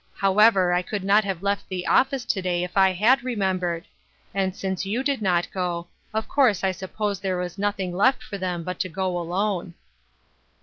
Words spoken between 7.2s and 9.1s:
was nothing left for them' but to